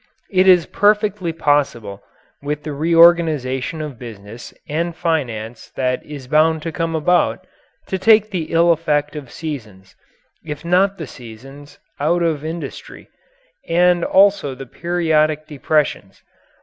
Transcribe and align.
It 0.31 0.47
is 0.47 0.65
perfectly 0.65 1.31
possible, 1.31 2.01
with 2.41 2.63
the 2.63 2.71
reorganization 2.73 3.83
of 3.83 3.99
business 3.99 4.51
and 4.67 4.95
finance 4.95 5.69
that 5.75 6.03
is 6.03 6.27
bound 6.27 6.63
to 6.63 6.71
come 6.71 6.95
about, 6.95 7.45
to 7.85 7.99
take 7.99 8.31
the 8.31 8.45
ill 8.45 8.71
effect 8.71 9.15
of 9.15 9.31
seasons, 9.31 9.95
if 10.43 10.65
not 10.65 10.97
the 10.97 11.05
seasons, 11.05 11.77
out 11.99 12.23
of 12.23 12.43
industry, 12.43 13.09
and 13.69 14.03
also 14.03 14.55
the 14.55 14.65
periodic 14.65 15.45
depressions. 15.45 16.23